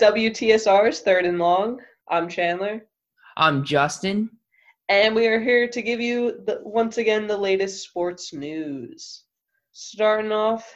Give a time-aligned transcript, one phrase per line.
[0.00, 1.80] WTSR's Third and Long.
[2.08, 2.86] I'm Chandler.
[3.36, 4.30] I'm Justin.
[4.88, 9.24] And we are here to give you the, once again the latest sports news.
[9.72, 10.72] Starting off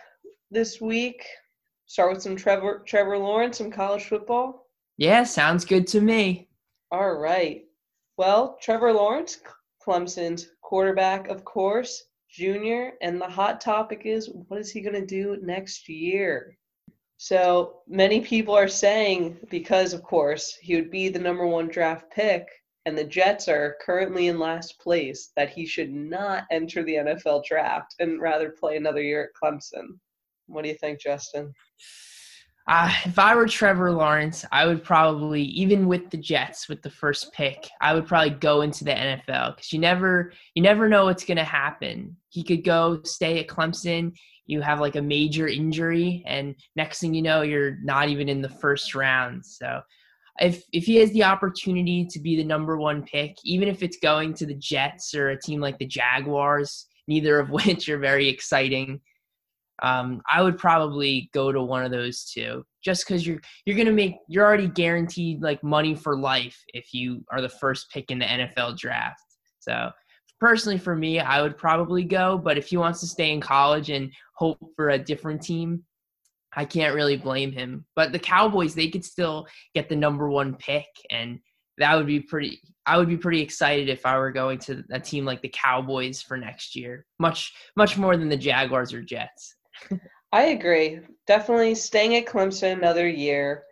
[0.51, 1.25] this week,
[1.87, 4.67] start with some Trevor Trevor Lawrence, some college football.
[4.99, 6.49] Yeah, sounds good to me.
[6.91, 7.63] All right.
[8.17, 9.39] Well, Trevor Lawrence,
[9.87, 15.07] Clemson's quarterback, of course, junior, and the hot topic is what is he going to
[15.07, 16.59] do next year?
[17.25, 22.11] So many people are saying because, of course, he would be the number one draft
[22.11, 22.49] pick,
[22.85, 27.45] and the Jets are currently in last place, that he should not enter the NFL
[27.45, 30.01] draft and rather play another year at Clemson.
[30.49, 31.55] What do you think, Justin?
[32.69, 36.91] Uh, if I were Trevor Lawrence, I would probably, even with the Jets, with the
[36.91, 41.07] first pick, I would probably go into the NFL because you never, you never know
[41.07, 42.17] what's going to happen.
[42.29, 44.13] He could go stay at Clemson.
[44.47, 48.43] You have like a major injury, and next thing you know, you're not even in
[48.43, 49.45] the first round.
[49.45, 49.81] So,
[50.41, 53.99] if if he has the opportunity to be the number one pick, even if it's
[53.99, 58.29] going to the Jets or a team like the Jaguars, neither of which are very
[58.29, 59.01] exciting
[59.83, 63.93] um, I would probably go to one of those two, just because you're you're gonna
[63.93, 68.21] make you're already guaranteed like money for life if you are the first pick in
[68.21, 69.21] the NFL draft.
[69.59, 69.91] So
[70.41, 72.39] personally, for me, I would probably go.
[72.39, 75.83] But if he wants to stay in college and hope for a different team,
[76.55, 77.85] I can't really blame him.
[77.97, 81.41] But the Cowboys, they could still get the number one pick, and
[81.79, 82.61] that would be pretty.
[82.87, 86.23] I would be pretty excited if I were going to a team like the Cowboys
[86.23, 89.57] for next year, much much more than the Jaguars or Jets.
[90.33, 91.01] I agree.
[91.27, 93.65] Definitely staying at Clemson another year.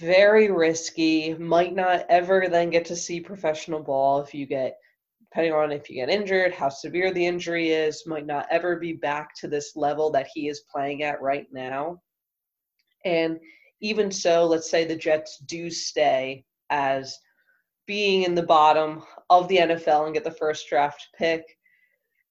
[0.00, 1.34] Very risky.
[1.34, 4.76] Might not ever then get to see professional ball if you get,
[5.20, 8.92] depending on if you get injured, how severe the injury is, might not ever be
[8.92, 12.00] back to this level that he is playing at right now.
[13.04, 13.38] And
[13.80, 17.16] even so, let's say the Jets do stay as
[17.86, 21.44] being in the bottom of the NFL and get the first draft pick.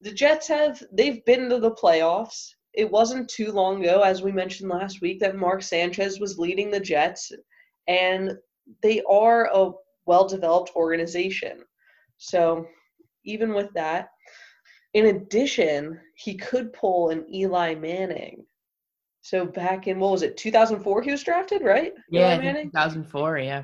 [0.01, 4.31] The Jets have, they've been to the playoffs it wasn't too long ago, as we
[4.31, 7.31] mentioned last week, that Mark Sanchez was leading the Jets,
[7.87, 8.31] and
[8.81, 9.71] they are a
[10.05, 11.59] well developed organization.
[12.17, 12.65] So,
[13.25, 14.09] even with that,
[14.93, 18.45] in addition, he could pull an Eli Manning.
[19.21, 21.93] So, back in what was it, 2004, he was drafted, right?
[22.09, 23.63] Yeah, 2004, yeah.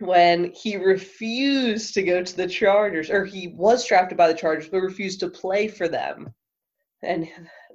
[0.00, 4.68] When he refused to go to the Chargers, or he was drafted by the Chargers,
[4.68, 6.32] but refused to play for them.
[7.02, 7.28] And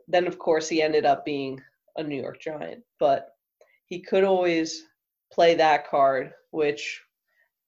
[0.07, 1.61] then of course he ended up being
[1.97, 3.29] a New York Giant, but
[3.87, 4.85] he could always
[5.31, 7.01] play that card, which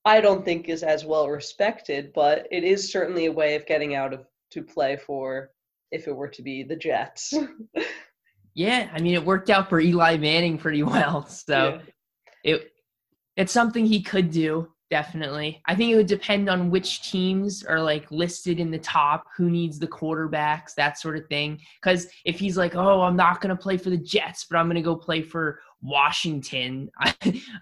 [0.04, 3.94] I don't think is as well respected, but it is certainly a way of getting
[3.94, 5.50] out of to play for
[5.90, 7.34] if it were to be the Jets.
[8.54, 11.80] yeah, I mean it worked out for Eli Manning pretty well, so
[12.44, 12.52] yeah.
[12.52, 12.72] it
[13.36, 15.60] it's something he could do definitely.
[15.66, 19.50] I think it would depend on which teams are like listed in the top, who
[19.50, 21.60] needs the quarterbacks, that sort of thing.
[21.80, 24.66] Because if he's like, oh, I'm not going to play for the Jets, but I'm
[24.66, 26.90] going to go play for Washington,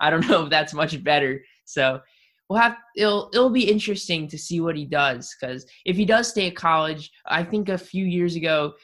[0.01, 1.43] I, don't know if that's much better.
[1.65, 2.01] So
[2.49, 5.35] we'll have it'll it'll be interesting to see what he does.
[5.39, 8.75] Because if he does stay at college, I think a few years ago.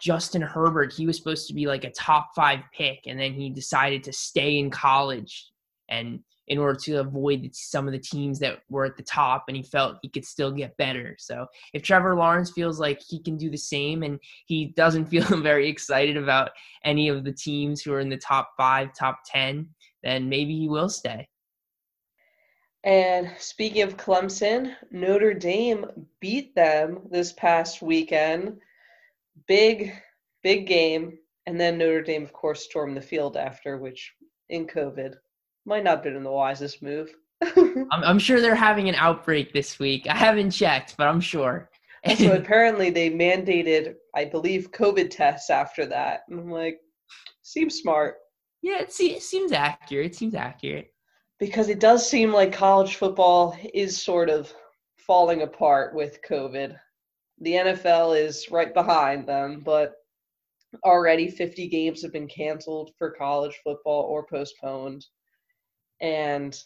[0.00, 3.50] Justin Herbert, he was supposed to be like a top five pick, and then he
[3.50, 5.50] decided to stay in college.
[5.90, 9.56] And in order to avoid some of the teams that were at the top and
[9.56, 11.14] he felt he could still get better.
[11.16, 15.24] So if Trevor Lawrence feels like he can do the same and he doesn't feel
[15.40, 16.50] very excited about
[16.84, 19.68] any of the teams who are in the top five, top 10,
[20.02, 21.28] then maybe he will stay.
[22.82, 25.86] And speaking of Clemson, Notre Dame
[26.18, 28.58] beat them this past weekend.
[29.46, 29.92] Big,
[30.42, 31.18] big game.
[31.46, 34.12] And then Notre Dame, of course, stormed the field after, which
[34.48, 35.14] in COVID
[35.70, 37.14] might not have been the wisest move.
[37.42, 40.06] I'm, I'm, sure they're having an outbreak this week.
[40.10, 41.70] I haven't checked, but I'm sure.
[42.18, 46.22] so apparently they mandated, I believe, COVID tests after that.
[46.28, 46.78] And I'm like,
[47.42, 48.16] seems smart.
[48.62, 50.06] Yeah, it, se- it seems accurate.
[50.06, 50.92] It seems accurate.
[51.38, 54.52] Because it does seem like college football is sort of
[54.98, 56.76] falling apart with COVID.
[57.40, 59.94] The NFL is right behind them, but
[60.84, 65.06] already 50 games have been canceled for college football or postponed
[66.00, 66.58] and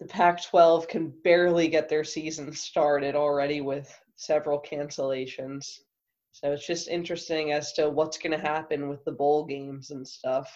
[0.00, 5.64] the Pac 12 can barely get their season started already with several cancellations.
[6.32, 10.06] So it's just interesting as to what's going to happen with the bowl games and
[10.06, 10.52] stuff.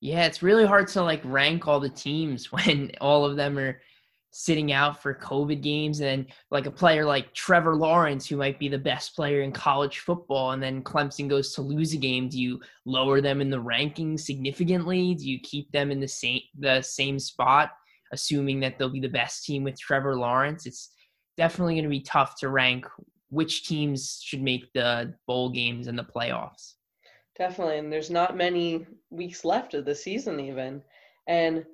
[0.00, 3.80] Yeah, it's really hard to like rank all the teams when all of them are
[4.36, 8.66] sitting out for COVID games, and like a player like Trevor Lawrence, who might be
[8.66, 12.40] the best player in college football, and then Clemson goes to lose a game, do
[12.40, 15.14] you lower them in the rankings significantly?
[15.14, 17.70] Do you keep them in the same the same spot,
[18.12, 20.66] assuming that they'll be the best team with Trevor Lawrence?
[20.66, 20.90] It's
[21.36, 22.86] definitely going to be tough to rank
[23.30, 26.72] which teams should make the bowl games and the playoffs.
[27.38, 30.82] Definitely, and there's not many weeks left of the season even,
[31.28, 31.64] and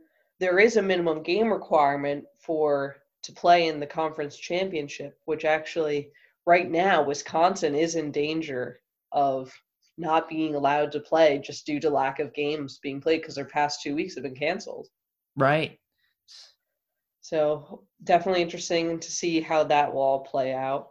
[0.40, 6.10] there is a minimum game requirement for to play in the conference championship, which actually
[6.46, 8.80] right now Wisconsin is in danger
[9.12, 9.52] of
[9.98, 13.44] not being allowed to play just due to lack of games being played because their
[13.44, 14.88] past two weeks have been canceled.
[15.36, 15.78] Right.
[17.20, 20.88] So definitely interesting to see how that will all play out.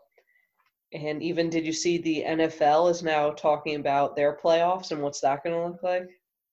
[0.94, 5.22] And even did you see the NFL is now talking about their playoffs and what's
[5.22, 6.08] that going to look like?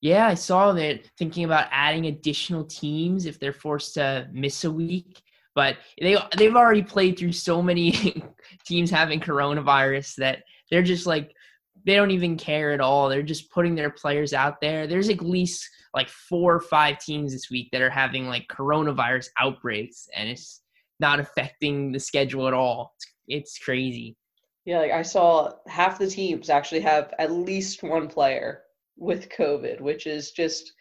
[0.07, 4.71] Yeah, I saw that thinking about adding additional teams if they're forced to miss a
[4.71, 5.21] week.
[5.53, 8.23] But they they've already played through so many
[8.65, 11.33] teams having coronavirus that they're just like
[11.85, 13.09] they don't even care at all.
[13.09, 14.87] They're just putting their players out there.
[14.87, 19.27] There's at least like four or five teams this week that are having like coronavirus
[19.37, 20.61] outbreaks and it's
[21.01, 22.93] not affecting the schedule at all.
[22.95, 24.15] It's, it's crazy.
[24.63, 28.61] Yeah, like I saw half the teams actually have at least one player
[28.97, 30.73] with COVID, which is just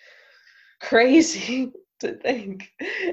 [0.80, 2.72] crazy to think.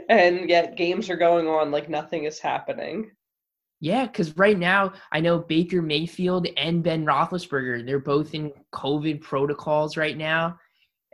[0.09, 3.11] And yet games are going on like nothing is happening.
[3.79, 9.21] Yeah, because right now I know Baker Mayfield and Ben Roethlisberger, they're both in COVID
[9.21, 10.57] protocols right now.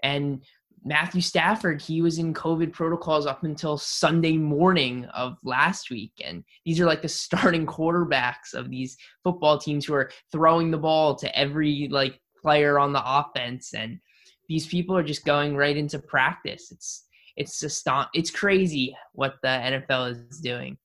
[0.04, 0.44] And
[0.86, 6.14] Matthew Stafford, he was in COVID protocols up until Sunday morning of last week.
[6.24, 10.78] And these are like the starting quarterbacks of these football teams who are throwing the
[10.78, 13.74] ball to every like player on the offense.
[13.74, 14.00] And
[14.48, 16.72] these people are just going right into practice.
[16.72, 17.06] It's
[17.36, 20.78] it's just it's crazy what the NFL is doing.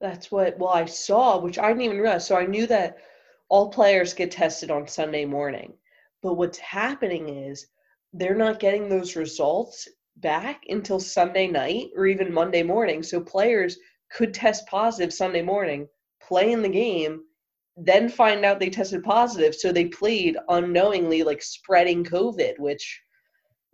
[0.00, 2.26] That's what well I saw, which I didn't even realize.
[2.26, 2.98] So I knew that
[3.48, 5.74] all players get tested on Sunday morning.
[6.22, 7.66] But what's happening is
[8.12, 13.02] they're not getting those results back until Sunday night or even Monday morning.
[13.02, 13.78] So players
[14.10, 15.88] could test positive Sunday morning,
[16.20, 17.22] play in the game,
[17.76, 19.54] then find out they tested positive.
[19.54, 23.00] So they played unknowingly, like spreading COVID, which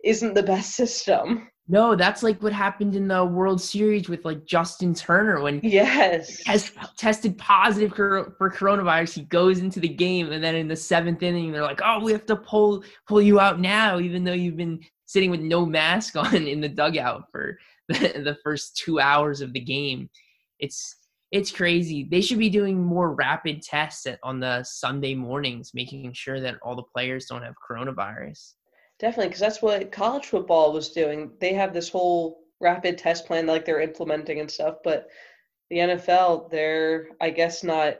[0.03, 1.49] isn't the best system.
[1.71, 6.41] No, that's like what happened in the World Series with like Justin Turner when yes
[6.47, 9.13] has tested positive for, for coronavirus.
[9.13, 12.11] He goes into the game, and then in the seventh inning, they're like, "Oh, we
[12.11, 16.15] have to pull pull you out now, even though you've been sitting with no mask
[16.15, 17.93] on in the dugout for the,
[18.23, 20.09] the first two hours of the game."
[20.57, 20.95] It's
[21.31, 22.07] it's crazy.
[22.09, 26.75] They should be doing more rapid tests on the Sunday mornings, making sure that all
[26.75, 28.53] the players don't have coronavirus.
[28.99, 31.31] Definitely, because that's what college football was doing.
[31.39, 35.07] They have this whole rapid test plan like they're implementing and stuff, but
[35.69, 37.99] the NFL, they're I guess not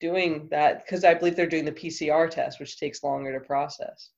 [0.00, 4.10] doing that because I believe they're doing the PCR test, which takes longer to process.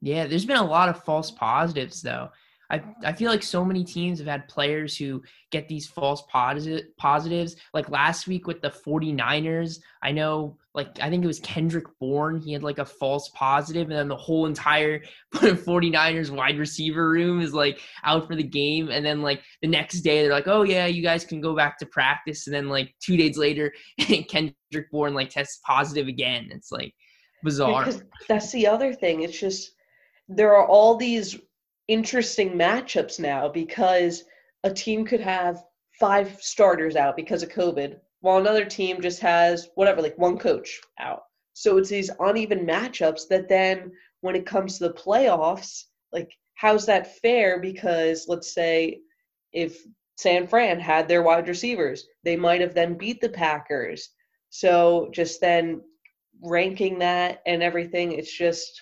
[0.00, 2.28] Yeah, there's been a lot of false positives though.
[2.72, 6.86] I, I feel like so many teams have had players who get these false positive,
[6.96, 7.56] positives.
[7.74, 12.40] Like last week with the 49ers, I know, like, I think it was Kendrick Bourne.
[12.40, 15.02] He had like a false positive, and then the whole entire
[15.34, 18.88] 49ers wide receiver room is like out for the game.
[18.88, 21.78] And then, like, the next day, they're like, oh, yeah, you guys can go back
[21.78, 22.46] to practice.
[22.46, 26.48] And then, like, two days later, Kendrick Bourne, like, tests positive again.
[26.50, 26.94] It's like
[27.44, 27.84] bizarre.
[27.84, 29.20] Because that's the other thing.
[29.20, 29.72] It's just,
[30.26, 31.38] there are all these
[31.88, 34.24] interesting matchups now because
[34.64, 35.64] a team could have
[35.98, 40.80] five starters out because of COVID, while another team just has whatever, like one coach
[40.98, 41.22] out.
[41.54, 46.86] So it's these uneven matchups that then, when it comes to the playoffs, like, how's
[46.86, 47.58] that fair?
[47.58, 49.00] Because let's say
[49.52, 49.84] if
[50.16, 54.10] San Fran had their wide receivers, they might have then beat the Packers.
[54.50, 55.82] So just then
[56.42, 58.80] ranking that and everything, it's just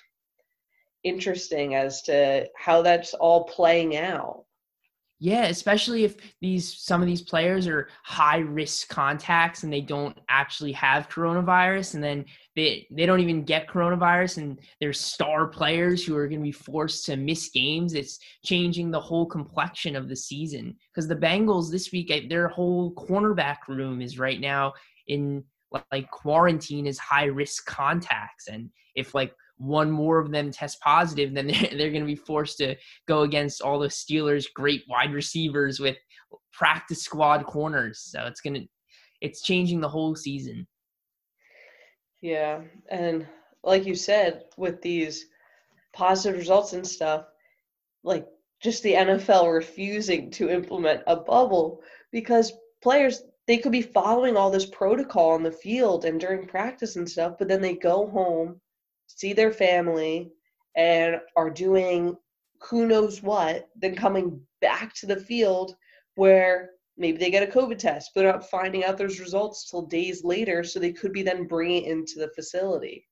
[1.04, 4.45] interesting as to how that's all playing out.
[5.23, 10.19] Yeah, especially if these some of these players are high risk contacts and they don't
[10.30, 12.25] actually have coronavirus and then
[12.57, 16.50] they they don't even get coronavirus and they're star players who are going to be
[16.50, 17.92] forced to miss games.
[17.92, 22.95] It's changing the whole complexion of the season because the Bengals this week their whole
[22.95, 24.73] cornerback room is right now
[25.07, 25.45] in
[25.92, 31.35] like quarantine is high risk contacts and if like one more of them test positive,
[31.35, 32.75] then they're, they're going to be forced to
[33.07, 35.97] go against all the Steelers' great wide receivers with
[36.52, 38.00] practice squad corners.
[38.00, 38.67] So it's going to,
[39.21, 40.67] it's changing the whole season.
[42.23, 42.61] Yeah.
[42.90, 43.26] And
[43.62, 45.26] like you said, with these
[45.93, 47.26] positive results and stuff,
[48.02, 48.26] like
[48.62, 52.52] just the NFL refusing to implement a bubble because
[52.83, 57.09] players they could be following all this protocol on the field and during practice and
[57.09, 58.61] stuff, but then they go home,
[59.17, 60.33] see their family,
[60.76, 62.17] and are doing
[62.62, 65.75] who knows what, then coming back to the field
[66.14, 70.23] where maybe they get a COVID test, but not finding out those results till days
[70.23, 73.07] later, so they could be then bringing it into the facility.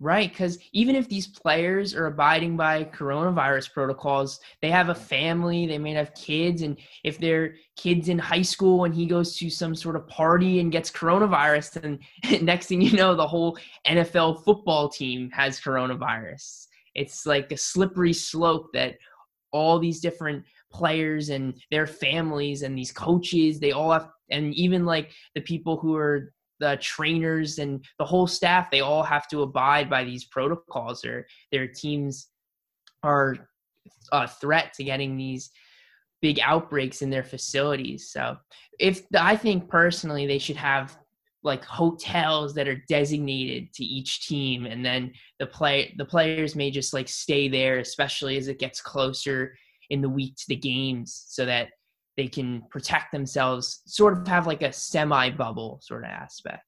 [0.00, 5.66] Right, because even if these players are abiding by coronavirus protocols, they have a family,
[5.66, 9.50] they may have kids, and if their kid's in high school and he goes to
[9.50, 11.98] some sort of party and gets coronavirus, then
[12.44, 16.68] next thing you know, the whole NFL football team has coronavirus.
[16.94, 18.98] It's like a slippery slope that
[19.50, 24.86] all these different players and their families and these coaches, they all have, and even
[24.86, 29.42] like the people who are the trainers and the whole staff they all have to
[29.42, 31.04] abide by these protocols.
[31.04, 32.28] Or their teams
[33.02, 33.36] are
[34.12, 35.50] a threat to getting these
[36.20, 38.10] big outbreaks in their facilities.
[38.10, 38.36] So
[38.78, 40.96] if i think personally they should have
[41.42, 46.70] like hotels that are designated to each team and then the play the players may
[46.70, 49.54] just like stay there especially as it gets closer
[49.90, 51.68] in the week to the games so that
[52.18, 56.64] they can protect themselves, sort of have like a semi bubble sort of aspect.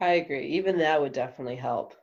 [0.00, 0.44] I agree.
[0.48, 1.94] Even that would definitely help.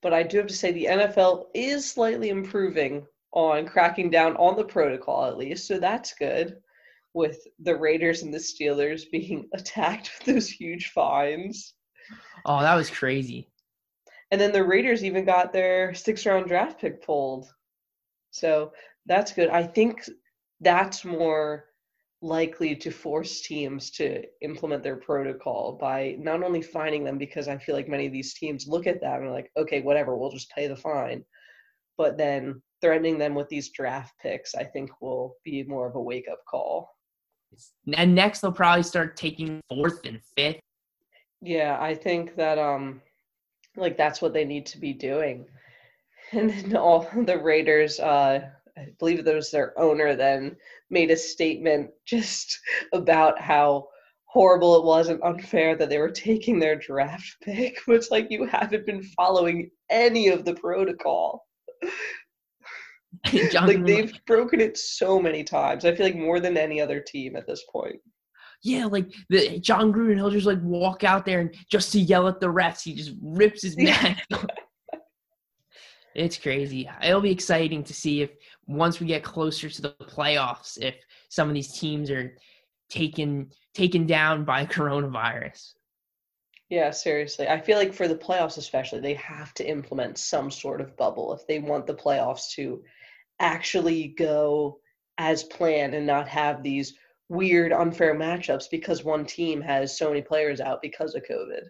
[0.00, 4.56] But I do have to say the NFL is slightly improving on cracking down on
[4.56, 6.56] the protocol at least, so that's good.
[7.14, 11.74] With the Raiders and the Steelers being attacked with those huge fines.
[12.46, 13.48] Oh, that was crazy.
[14.30, 17.52] And then the Raiders even got their six round draft pick pulled.
[18.30, 18.72] So
[19.06, 19.48] that's good.
[19.48, 20.08] I think
[20.60, 21.64] that's more
[22.22, 27.56] likely to force teams to implement their protocol by not only fining them because I
[27.56, 30.30] feel like many of these teams look at that and are like, okay, whatever, we'll
[30.30, 31.24] just pay the fine,
[31.96, 36.00] but then threatening them with these draft picks, I think will be more of a
[36.00, 36.90] wake up call.
[37.94, 40.60] And next, they'll probably start taking fourth and fifth.
[41.42, 43.00] Yeah, I think that um,
[43.76, 45.46] like that's what they need to be doing.
[46.32, 50.56] And then all the Raiders, uh, I believe there was their owner then
[50.90, 52.58] made a statement just
[52.92, 53.88] about how
[54.24, 58.46] horrible it was and unfair that they were taking their draft pick, which like you
[58.46, 61.46] haven't been following any of the protocol.
[63.32, 65.84] like they've broken it so many times.
[65.84, 67.96] I feel like more than any other team at this point.
[68.62, 72.28] Yeah, like the Jon Gruden, he'll just like walk out there and just to yell
[72.28, 74.22] at the refs, he just rips his neck.
[76.14, 76.88] it's crazy.
[77.02, 78.30] It'll be exciting to see if
[78.70, 80.94] once we get closer to the playoffs if
[81.28, 82.36] some of these teams are
[82.88, 85.72] taken taken down by coronavirus.
[86.68, 87.48] Yeah, seriously.
[87.48, 91.32] I feel like for the playoffs especially, they have to implement some sort of bubble
[91.32, 92.84] if they want the playoffs to
[93.40, 94.78] actually go
[95.18, 96.94] as planned and not have these
[97.28, 101.62] weird unfair matchups because one team has so many players out because of COVID.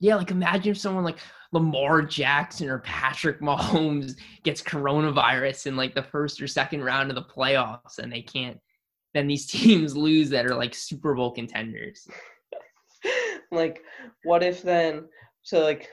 [0.00, 1.18] Yeah, like imagine if someone like
[1.52, 7.16] Lamar Jackson or Patrick Mahomes gets coronavirus in like the first or second round of
[7.16, 8.58] the playoffs and they can't
[9.12, 12.08] then these teams lose that are like Super Bowl contenders.
[13.52, 13.82] like
[14.24, 15.04] what if then
[15.42, 15.88] so like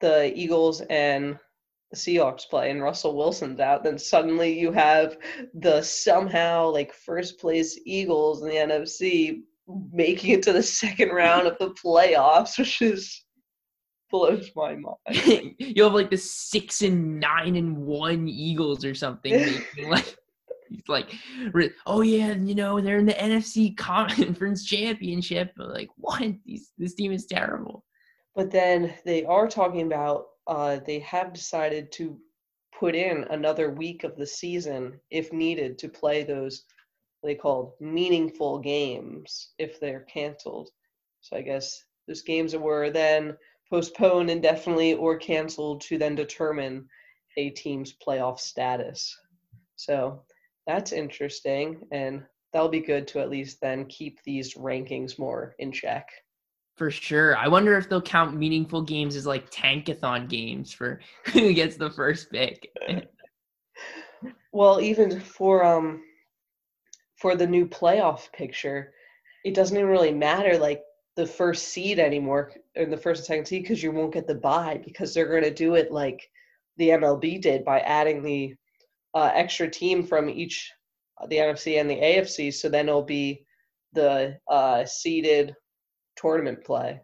[0.00, 1.38] the Eagles and
[1.90, 5.18] the Seahawks play and Russell Wilson's out, then suddenly you have
[5.54, 9.42] the somehow like first place Eagles in the NFC
[9.92, 13.24] making it to the second round of the playoffs, which is
[14.10, 15.54] blows my mind.
[15.58, 19.32] you have like the six and nine and one Eagles or something.
[19.88, 20.16] like
[20.68, 21.12] he's like,
[21.86, 25.52] oh yeah, you know they're in the NFC Conference Championship.
[25.56, 26.32] But like, what?
[26.44, 27.84] These, this team is terrible.
[28.34, 32.18] But then they are talking about uh, they have decided to
[32.78, 36.64] put in another week of the season if needed to play those
[37.22, 40.70] they called meaningful games if they're canceled.
[41.20, 43.36] So I guess those games were then
[43.68, 46.88] postponed indefinitely or canceled to then determine
[47.36, 49.16] a team's playoff status.
[49.76, 50.22] So
[50.66, 55.72] that's interesting, and that'll be good to at least then keep these rankings more in
[55.72, 56.08] check.
[56.76, 57.36] For sure.
[57.36, 61.00] I wonder if they'll count meaningful games as like tankathon games for
[61.32, 62.70] who gets the first pick.
[64.52, 66.02] well, even for um
[67.20, 68.92] for the new playoff picture,
[69.44, 70.82] it doesn't even really matter like
[71.16, 74.34] the first seed anymore in the first and second seed because you won't get the
[74.34, 76.30] bye because they're going to do it like
[76.78, 78.54] the MLB did by adding the
[79.14, 80.72] uh, extra team from each
[81.20, 82.54] uh, the NFC and the AFC.
[82.54, 83.44] So then it'll be
[83.92, 85.54] the uh, seeded
[86.16, 87.00] tournament play.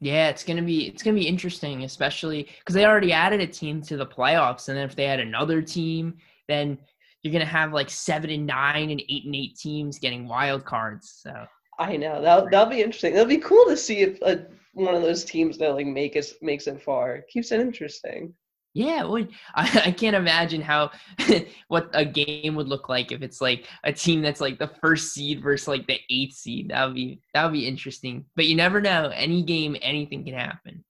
[0.00, 3.82] Yeah, it's gonna be it's gonna be interesting, especially because they already added a team
[3.82, 6.78] to the playoffs, and then if they had another team, then
[7.22, 11.20] you're gonna have like seven and nine and eight and eight teams getting wild cards.
[11.22, 11.46] So
[11.78, 13.12] I know that that'll be interesting.
[13.12, 16.34] That'll be cool to see if a, one of those teams that like make us
[16.42, 17.24] makes it far.
[17.30, 18.34] Keeps it interesting.
[18.74, 20.90] Yeah, well, I, I can't imagine how
[21.68, 25.12] what a game would look like if it's like a team that's like the first
[25.12, 26.70] seed versus like the eighth seed.
[26.70, 28.24] That would be that would be interesting.
[28.36, 29.10] But you never know.
[29.14, 30.84] Any game, anything can happen.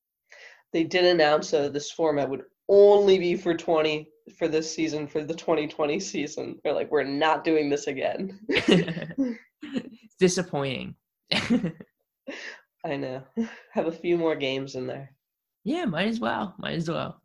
[0.72, 5.24] They did announce that this format would only be for twenty for this season for
[5.24, 6.58] the 2020 season.
[6.62, 8.38] They're like, we're not doing this again.
[10.18, 10.94] disappointing.
[12.84, 13.22] I know.
[13.72, 15.12] Have a few more games in there.
[15.64, 16.54] Yeah, might as well.
[16.58, 17.20] Might as well.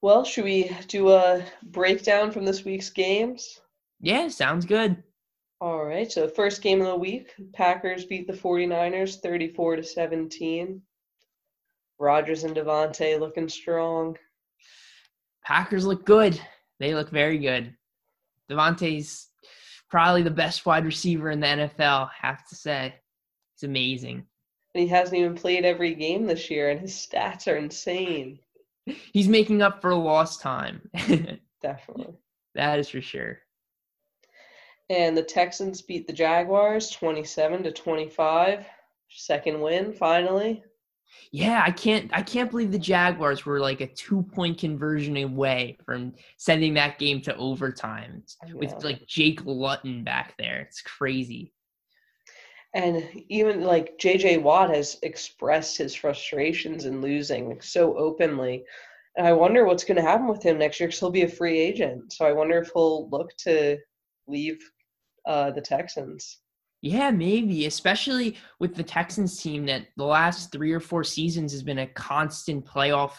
[0.00, 3.60] Well, should we do a breakdown from this week's games?
[4.00, 5.02] Yeah, sounds good.
[5.60, 6.10] All right.
[6.10, 10.82] So, first game of the week, Packers beat the 49ers 34 to 17.
[11.98, 14.18] Rodgers and Davante looking strong.
[15.44, 16.40] Packers look good.
[16.80, 17.74] They look very good.
[18.50, 19.28] Davante's
[19.90, 22.94] probably the best wide receiver in the NFL, have to say.
[23.54, 24.24] It's amazing.
[24.74, 28.40] And he hasn't even played every game this year, and his stats are insane.
[29.12, 30.88] He's making up for lost time.
[31.62, 32.14] Definitely.
[32.54, 33.38] That is for sure.
[34.90, 38.66] And the Texans beat the Jaguars 27 to 25.
[39.08, 40.62] Second win, finally
[41.32, 45.76] yeah, I can't I can't believe the Jaguars were like a two point conversion away
[45.84, 50.60] from sending that game to overtime with like Jake Luton back there.
[50.60, 51.52] It's crazy.
[52.74, 58.64] And even like JJ Watt has expressed his frustrations in losing so openly.
[59.16, 61.28] And I wonder what's going to happen with him next year because he'll be a
[61.28, 62.12] free agent.
[62.12, 63.78] So I wonder if he'll look to
[64.26, 64.58] leave
[65.26, 66.40] uh, the Texans.
[66.84, 71.62] Yeah, maybe, especially with the Texans team that the last three or four seasons has
[71.62, 73.12] been a constant playoff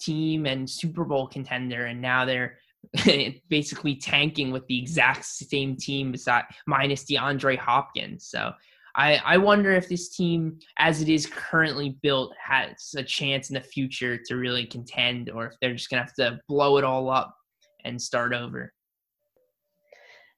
[0.00, 2.56] team and Super Bowl contender, and now they're
[3.50, 8.24] basically tanking with the exact same team beside minus DeAndre Hopkins.
[8.26, 8.52] So
[8.96, 13.54] I, I wonder if this team, as it is currently built, has a chance in
[13.54, 17.10] the future to really contend, or if they're just gonna have to blow it all
[17.10, 17.36] up
[17.84, 18.72] and start over.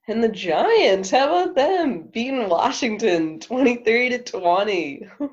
[0.09, 5.07] And the Giants, how about them beating Washington 23 to 20?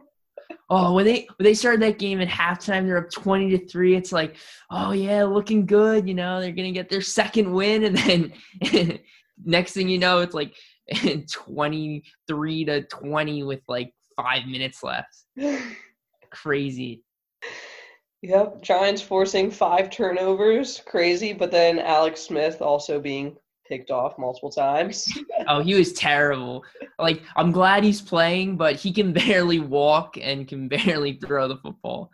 [0.71, 3.95] oh, when they when they started that game at halftime, they're up 20 to 3.
[3.95, 4.37] It's like,
[4.71, 9.01] oh yeah, looking good, you know, they're gonna get their second win, and then
[9.45, 10.57] next thing you know, it's like
[11.31, 15.23] 23 to 20 with like five minutes left.
[16.33, 17.05] Crazy.
[18.23, 24.51] Yep, Giants forcing five turnovers, crazy, but then Alex Smith also being picked off multiple
[24.51, 25.09] times.
[25.49, 26.65] oh, he was terrible.
[26.99, 31.57] Like I'm glad he's playing, but he can barely walk and can barely throw the
[31.57, 32.11] football.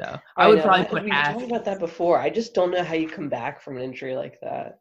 [0.00, 0.64] So I, I would know.
[0.64, 1.04] probably put.
[1.04, 2.18] We talked about that before.
[2.18, 4.78] I just don't know how you come back from an injury like that.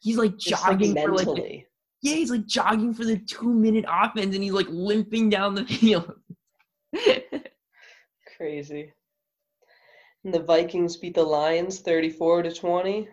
[0.00, 1.24] He's like just jogging like mentally.
[1.24, 1.68] for like.
[2.02, 5.64] Yeah, he's like jogging for the two minute offense, and he's like limping down the
[5.66, 6.14] field.
[8.36, 8.92] Crazy.
[10.24, 13.08] And the Vikings beat the Lions 34 to 20.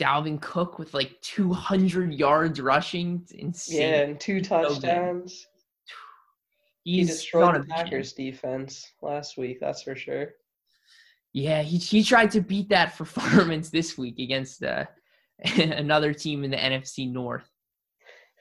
[0.00, 3.20] Dalvin Cook with like 200 yards rushing.
[3.22, 3.80] It's insane.
[3.80, 5.46] Yeah, and two touchdowns.
[6.82, 10.30] He's he destroyed the Packers defense last week, that's for sure.
[11.34, 14.86] Yeah, he he tried to beat that performance this week against uh,
[15.56, 17.48] another team in the NFC North.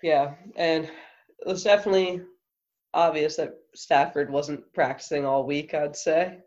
[0.01, 2.21] Yeah, and it was definitely
[2.93, 6.39] obvious that Stafford wasn't practicing all week, I'd say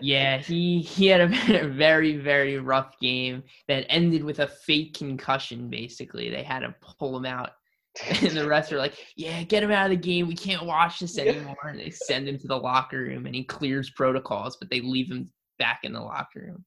[0.00, 5.68] yeah, he he had a very very rough game that ended with a fake concussion.
[5.68, 7.50] Basically, they had to pull him out,
[8.22, 10.26] and the rest are like, "Yeah, get him out of the game.
[10.26, 13.44] We can't watch this anymore." And they send him to the locker room, and he
[13.44, 16.64] clears protocols, but they leave him back in the locker room.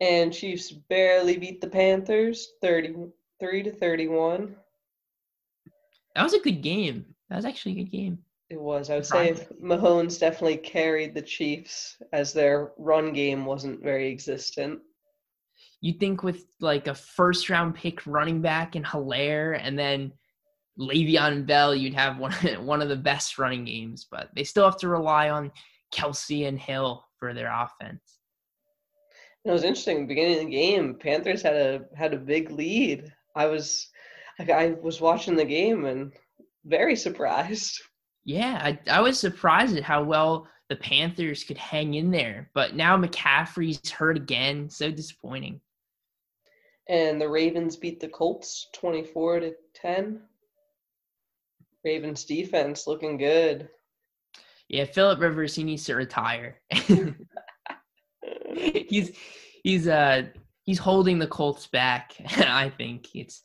[0.00, 4.56] And Chiefs barely beat the Panthers, thirty-three to thirty-one.
[6.14, 7.06] That was a good game.
[7.28, 8.18] That was actually a good game.
[8.50, 8.90] It was.
[8.90, 14.80] I would say Mahomes definitely carried the Chiefs as their run game wasn't very existent.
[15.80, 20.12] You think with like a first round pick running back in Helaire and then
[20.78, 24.78] Le'Veon Bell, you'd have one one of the best running games, but they still have
[24.78, 25.50] to rely on
[25.94, 28.18] Kelce and Hill for their offense.
[29.44, 30.02] it was interesting.
[30.02, 33.12] The beginning of the game, Panthers had a had a big lead.
[33.34, 33.88] I was
[34.38, 36.12] I was watching the game and
[36.64, 37.80] very surprised.
[38.24, 42.50] Yeah, I, I was surprised at how well the Panthers could hang in there.
[42.54, 44.70] But now McCaffrey's hurt again.
[44.70, 45.60] So disappointing.
[46.88, 50.20] And the Ravens beat the Colts 24 to 10.
[51.84, 53.68] Ravens defense looking good.
[54.68, 56.60] Yeah, Philip Rivers, he needs to retire.
[58.54, 59.12] he's
[59.62, 60.22] he's uh
[60.62, 62.14] he's holding the Colts back.
[62.36, 63.42] I think it's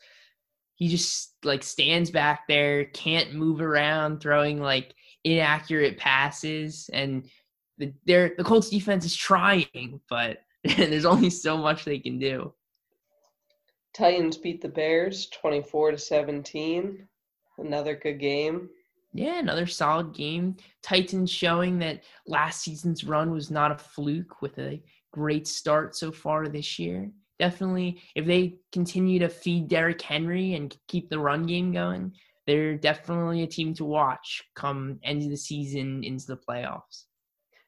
[0.79, 7.29] he just like stands back there, can't move around, throwing like inaccurate passes, and
[7.77, 12.53] the the Colts defense is trying, but there's only so much they can do.
[13.93, 17.05] Titans beat the Bears 24 to 17.
[17.57, 18.69] Another good game.
[19.13, 20.55] Yeah, another solid game.
[20.81, 26.11] Titans showing that last season's run was not a fluke with a great start so
[26.11, 27.11] far this year.
[27.39, 32.11] Definitely, if they continue to feed Derrick Henry and keep the run game going,
[32.45, 37.05] they're definitely a team to watch come end of the season into the playoffs.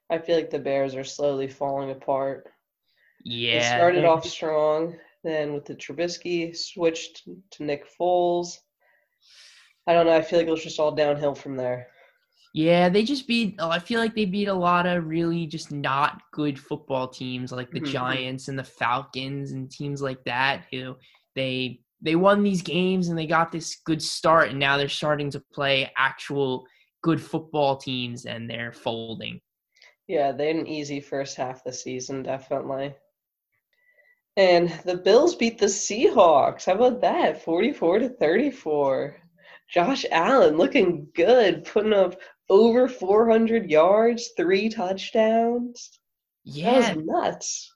[0.10, 2.52] I feel like the Bears are slowly falling apart.
[3.24, 3.60] Yeah.
[3.60, 8.58] They started off strong, then with the Trubisky switched to Nick Foles.
[9.88, 10.16] I don't know.
[10.16, 11.88] I feel like it was just all downhill from there.
[12.54, 13.56] Yeah, they just beat.
[13.60, 17.52] Oh, I feel like they beat a lot of really just not good football teams,
[17.52, 17.92] like the mm-hmm.
[17.92, 20.66] Giants and the Falcons and teams like that.
[20.72, 20.98] Who
[21.36, 25.30] they they won these games and they got this good start, and now they're starting
[25.32, 26.66] to play actual
[27.02, 29.40] good football teams, and they're folding.
[30.08, 32.94] Yeah, they had an easy first half of the season, definitely.
[34.36, 36.66] And the Bills beat the Seahawks.
[36.66, 37.44] How about that?
[37.44, 39.16] 44 to 34.
[39.70, 42.20] Josh Allen looking good, putting up
[42.52, 46.00] over 400 yards, three touchdowns.
[46.44, 46.82] Yeah.
[46.82, 47.74] That was nuts.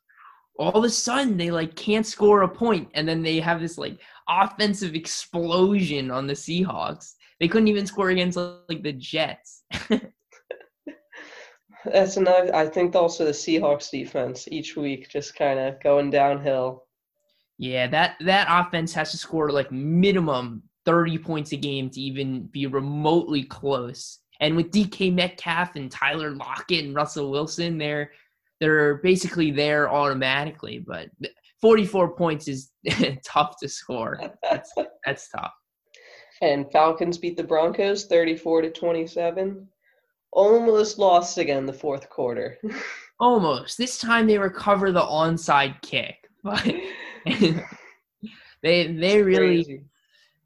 [0.60, 3.78] All of a sudden, they like can't score a point, and then they have this
[3.78, 7.14] like offensive explosion on the Seahawks.
[7.40, 9.64] They couldn't even score against like the Jets.
[11.86, 12.54] That's another.
[12.56, 16.84] I think also the Seahawks defense each week just kind of going downhill.
[17.58, 22.48] Yeah, that that offense has to score like minimum 30 points a game to even
[22.48, 24.20] be remotely close.
[24.42, 28.12] And with DK Metcalf and Tyler Lockett and Russell Wilson, they're
[28.60, 30.80] they're basically there automatically.
[30.80, 31.10] But
[31.62, 32.72] 44 points is
[33.26, 34.20] tough to score.
[34.44, 34.74] That's
[35.06, 35.54] that's tough.
[36.42, 39.68] And Falcons beat the Broncos 34 to 27
[40.36, 42.60] almost lost again the fourth quarter.
[43.20, 43.78] almost.
[43.78, 46.64] This time they recover the onside kick, but
[48.62, 49.82] they they really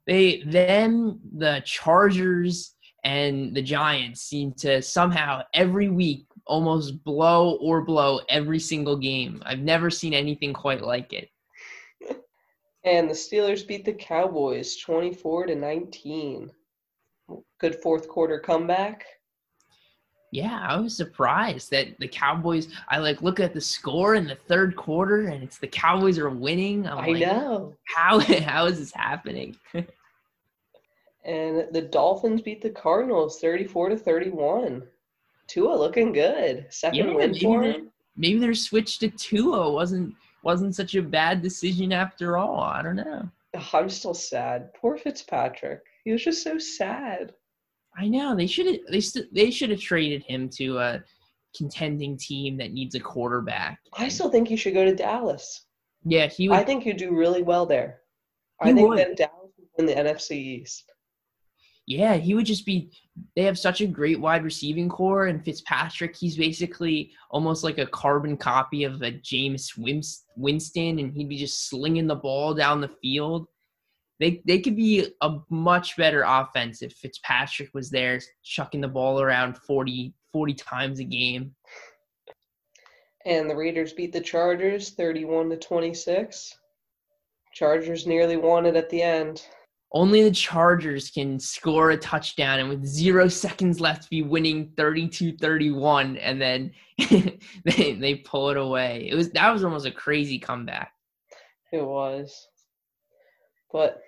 [0.06, 7.82] they then the Chargers and the Giants seem to somehow every week almost blow or
[7.82, 9.42] blow every single game.
[9.46, 11.28] I've never seen anything quite like it.
[12.84, 16.50] And the Steelers beat the Cowboys 24 to 19.
[17.60, 19.04] Good fourth quarter comeback
[20.32, 22.68] yeah, I was surprised that the Cowboys.
[22.88, 26.30] I like look at the score in the third quarter, and it's the Cowboys are
[26.30, 26.86] winning.
[26.86, 29.56] I'm i like, know how how is this happening?
[31.24, 34.82] and the Dolphins beat the Cardinals thirty-four to thirty-one.
[35.46, 37.90] Tua looking good, second yeah, win for him.
[38.16, 42.60] Maybe their switch to Tua wasn't wasn't such a bad decision after all.
[42.60, 43.28] I don't know.
[43.72, 44.72] I'm still sad.
[44.74, 45.80] Poor Fitzpatrick.
[46.04, 47.32] He was just so sad.
[47.98, 51.02] I know they should have they st- they should have traded him to a
[51.56, 53.80] contending team that needs a quarterback.
[53.94, 55.66] I still think he should go to Dallas.
[56.04, 56.48] Yeah, he.
[56.48, 58.00] Would, I think he'd do really well there.
[58.60, 58.98] I think would.
[58.98, 60.89] that Dallas would win the NFC East.
[61.90, 62.92] Yeah, he would just be.
[63.34, 66.16] They have such a great wide receiving core, and Fitzpatrick.
[66.16, 69.76] He's basically almost like a carbon copy of a Jameis
[70.36, 73.48] Winston, and he'd be just slinging the ball down the field
[74.20, 79.20] they they could be a much better offense if Fitzpatrick was there chucking the ball
[79.20, 81.54] around 40, 40 times a game.
[83.24, 86.54] And the Raiders beat the Chargers 31 to 26.
[87.52, 89.42] Chargers nearly won it at the end.
[89.92, 96.18] Only the Chargers can score a touchdown and with 0 seconds left be winning 32-31
[96.20, 96.72] and then
[97.64, 99.08] they they pull it away.
[99.10, 100.92] It was that was almost a crazy comeback.
[101.72, 102.48] It was.
[103.72, 104.02] But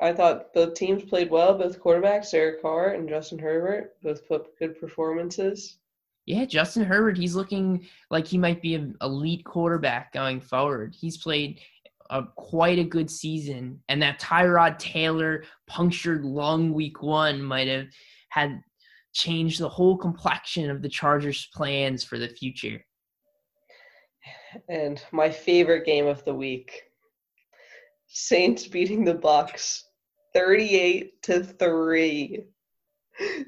[0.00, 1.56] I thought both teams played well.
[1.56, 5.78] Both quarterbacks, Derek Carr and Justin Herbert, both put good performances.
[6.26, 10.94] Yeah, Justin Herbert, he's looking like he might be an elite quarterback going forward.
[10.98, 11.60] He's played
[12.12, 17.86] a, quite a good season, and that Tyrod Taylor punctured lung week one might have
[18.28, 18.60] had
[19.12, 22.84] changed the whole complexion of the Chargers' plans for the future.
[24.68, 26.82] And my favorite game of the week
[28.14, 29.84] Saints beating the Bucks
[30.34, 32.44] 38 to 3.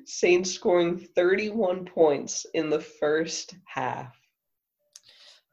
[0.06, 4.16] Saints scoring 31 points in the first half.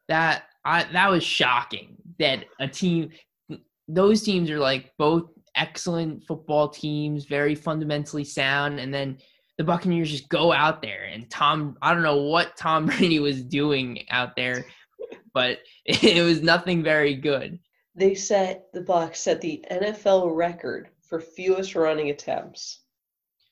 [0.08, 3.10] That I that was shocking that a team
[3.88, 9.18] those teams are like both excellent football teams, very fundamentally sound and then
[9.58, 13.44] the Buccaneers just go out there and Tom I don't know what Tom Brady was
[13.44, 14.66] doing out there
[15.34, 17.60] but it was nothing very good.
[17.96, 22.82] They set the Bucs set the NFL record for fewest running attempts.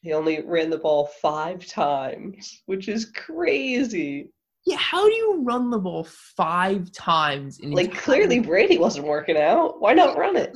[0.04, 4.30] They only ran the ball five times, which is crazy.
[4.70, 7.60] Yeah, how do you run the ball five times?
[7.60, 9.82] In like clearly Brady wasn't working out.
[9.82, 10.56] Why not run it?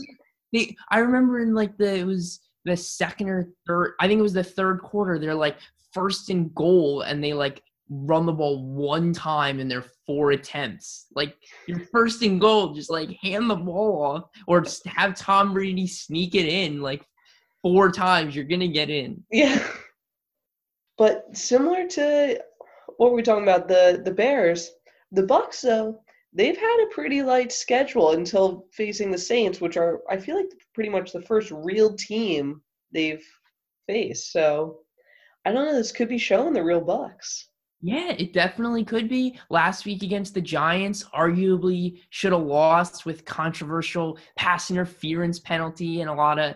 [0.52, 3.93] They, I remember in like the it was the second or third.
[3.99, 5.17] I think it was the third quarter.
[5.17, 5.58] They're like
[5.93, 11.08] first and goal, and they like run the ball one time in their four attempts.
[11.15, 11.36] Like
[11.67, 15.88] your first and goal, just like hand the ball off, or just have Tom Brady
[15.88, 17.04] sneak it in like
[17.63, 18.36] four times.
[18.36, 19.23] You're gonna get in.
[19.32, 19.65] Yeah.
[20.99, 22.39] But similar to
[23.04, 23.68] what were we talking about?
[23.68, 24.72] The the Bears,
[25.12, 26.00] the Bucks though,
[26.32, 30.48] they've had a pretty light schedule until facing the Saints, which are I feel like
[30.74, 32.62] pretty much the first real team
[32.94, 33.26] they've
[33.88, 34.32] faced.
[34.32, 34.80] So
[35.44, 35.74] I don't know.
[35.74, 37.50] This could be showing the real Bucks.
[37.82, 39.38] Yeah, it definitely could be.
[39.50, 46.10] Last week against the Giants, arguably should have lost with controversial pass interference penalty and
[46.10, 46.56] a lot of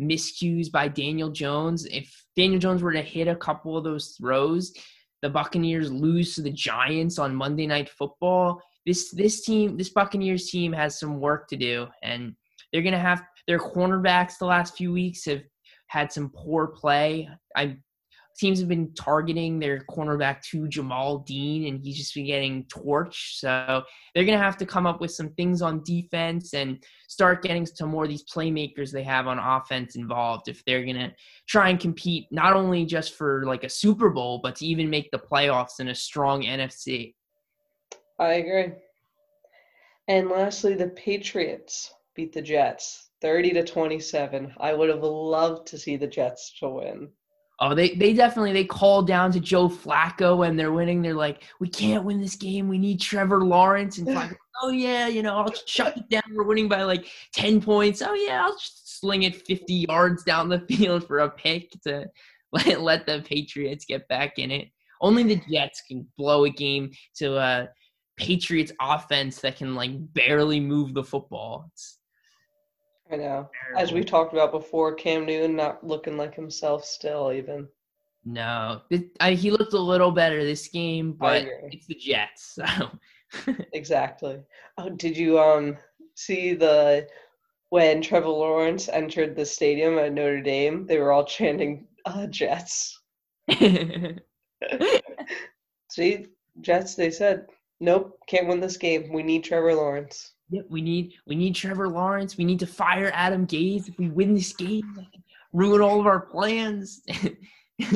[0.00, 1.86] miscues by Daniel Jones.
[1.86, 4.72] If Daniel Jones were to hit a couple of those throws,
[5.22, 8.60] the Buccaneers lose to the Giants on Monday Night Football.
[8.86, 12.34] This this team, this Buccaneers team has some work to do, and
[12.72, 15.42] they're gonna have their cornerbacks the last few weeks have
[15.88, 17.28] had some poor play.
[17.56, 17.76] I
[18.38, 23.38] teams have been targeting their cornerback to Jamel Dean, and he's just been getting torched.
[23.38, 23.82] So
[24.14, 27.66] they're going to have to come up with some things on defense and start getting
[27.66, 31.12] to more of these playmakers they have on offense involved if they're going to
[31.48, 35.10] try and compete not only just for like a Super Bowl, but to even make
[35.10, 37.14] the playoffs in a strong NFC.
[38.20, 38.72] I agree.
[40.06, 44.54] And lastly, the Patriots beat the Jets 30 to 27.
[44.58, 47.08] I would have loved to see the Jets to win.
[47.60, 51.02] Oh, they they definitely they call down to Joe Flacco when they're winning.
[51.02, 52.68] They're like, we can't win this game.
[52.68, 54.36] We need Trevor Lawrence and Flacco.
[54.62, 56.22] oh yeah, you know, I'll shut it down.
[56.32, 58.00] We're winning by like ten points.
[58.00, 62.06] Oh yeah, I'll just sling it fifty yards down the field for a pick to
[62.52, 64.68] let let the Patriots get back in it.
[65.00, 67.68] Only the Jets can blow a game to a
[68.16, 71.70] Patriots offense that can like barely move the football.
[71.72, 71.97] It's,
[73.10, 73.48] I know.
[73.76, 77.68] As we talked about before, Cam Newton not looking like himself still, even.
[78.24, 82.56] No, it, I, he looked a little better this game, but it's the Jets.
[82.56, 82.90] So.
[83.72, 84.40] exactly.
[84.76, 85.76] Oh, did you um
[86.14, 87.08] see the
[87.70, 90.86] when Trevor Lawrence entered the stadium at Notre Dame?
[90.86, 93.00] They were all chanting uh, Jets.
[95.90, 96.26] see,
[96.60, 96.94] Jets.
[96.94, 97.46] They said,
[97.80, 99.12] "Nope, can't win this game.
[99.12, 102.38] We need Trevor Lawrence." Yep, we need we need Trevor Lawrence.
[102.38, 103.88] We need to fire Adam Gase.
[103.88, 105.06] If we win this game,
[105.52, 107.02] ruin all of our plans.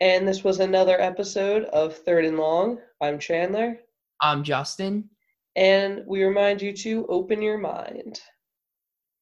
[0.00, 2.78] and this was another episode of Third and Long.
[3.00, 3.78] I'm Chandler.
[4.20, 5.10] I'm Justin.
[5.56, 8.20] And we remind you to open your mind.